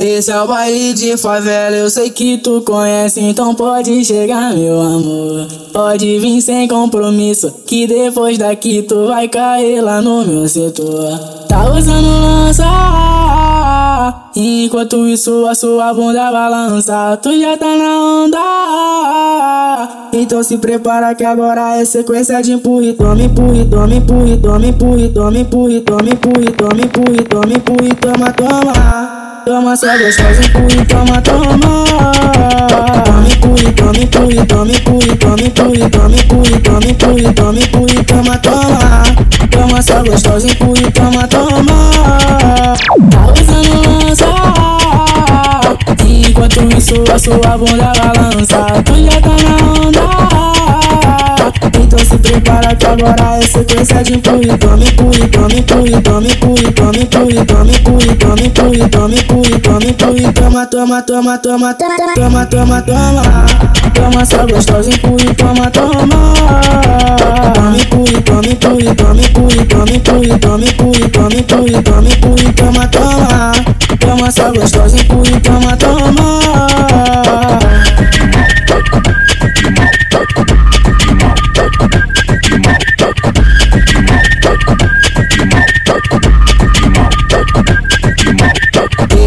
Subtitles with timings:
[0.00, 4.80] Esse é o baile de favela, eu sei que tu conhece, então pode chegar, meu
[4.80, 5.48] amor.
[5.72, 11.18] Pode vir sem compromisso, que depois daqui tu vai cair lá no meu setor.
[11.48, 12.64] Tá usando lança,
[14.36, 18.38] enquanto isso a sua bunda balança, tu já tá na onda.
[20.12, 25.08] Então se prepara que agora é sequência de empurre, tome, empurre, tome, empurre, tome, empurre,
[25.08, 29.17] tome, empurre, tome, empurre, tome, empurre, tome, empurre, toma, toma.
[29.44, 31.84] Toma só gostosa, empurre, toma, toma.
[33.04, 38.38] Tome, empurre, tome, empurre, tome, empurre, tome, empurre, tome, empurre, tome, empurre, tome, empurre, toma,
[38.38, 39.02] toma.
[39.50, 42.74] Toma só gostosa, empurre, toma, toma.
[43.10, 44.26] Tá usando lança
[46.06, 48.66] Enquanto isso a sua bunda balança.
[48.84, 50.47] Tu já tá na onda
[52.58, 57.44] prepara que agora é sequência de empurre, tome, empurre, tome, empurre, tome, empurre, tome, empurre,
[57.44, 63.46] tome, empurre, tome, empurre, tome, empurre, tome, empurre, toma, toma, toma, toma, toma, toma, toma,
[63.94, 66.06] toma, só gostosa, empurre, toma, toma,
[67.54, 72.88] tome, empurre, tome, empurre, tome, empurre, tome, empurre, tome, empurre, tome, empurre, tome, empurre, toma,
[72.88, 73.52] toma,
[74.00, 76.27] toma, só gostosa, empurre, toma, toma.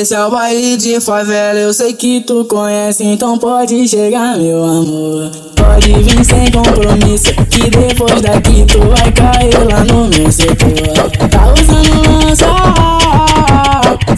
[0.00, 4.64] Esse é o baile de favela, eu sei que tu conhece, então pode chegar, meu
[4.64, 5.30] amor.
[5.54, 11.10] Pode vir sem compromisso, que depois daqui tu vai cair lá no meu setor.
[11.28, 12.46] Tá usando lança,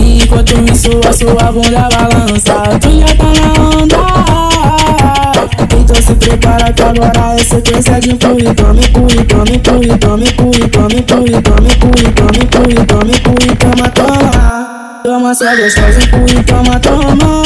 [0.00, 3.52] enquanto isso a sua bunda balança, tu já tá na
[3.82, 4.00] onda.
[5.78, 10.68] Então se prepara que agora é sequência de empurre, tome, empurre, tome, empurre, tome, empurre,
[10.70, 14.35] tome, empurre, tome, empurre, tome, empurre, tome, empurre, toma, toma
[15.26, 17.42] toma essa gostosa, empurra e toma, toma.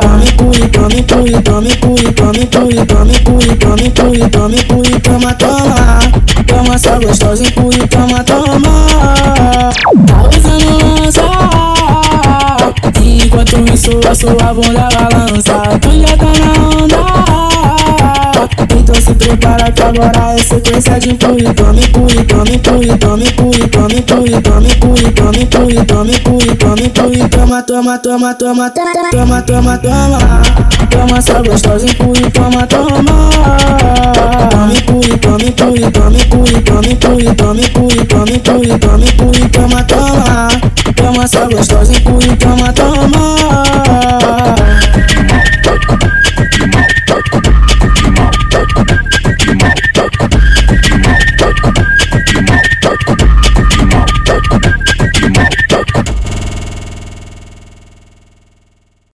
[0.00, 4.30] Toma, empurra e toma, empurra e toma, empurra e toma, empurra e toma, empurra e
[4.30, 5.98] toma, empurra e toma, toma.
[6.46, 8.86] Toma essa gostosa, empurra e toma, toma.
[10.06, 11.22] Tá usando lança.
[13.02, 15.78] Enquanto isso, a sua bunda balança.
[15.80, 16.73] Tu já tá na onda
[18.94, 23.68] então se prepara que agora é sequência de empurre, tome, empurre, tome, empurre, tome, empurre,
[23.68, 29.42] tome, empurre, tome, empurre, tome, empurre, tome, empurre, tome, empurre, toma, toma, toma, toma, toma,
[29.42, 30.42] toma, toma,
[30.90, 33.02] toma, só gostosa, empurre, toma, toma,
[34.50, 39.82] tome, empurre, tome, empurre, tome, empurre, tome, empurre, tome, empurre, tome, empurre, tome, empurre, toma,
[39.82, 40.48] toma,
[40.94, 43.43] toma, só gostosa, empurre, toma, toma.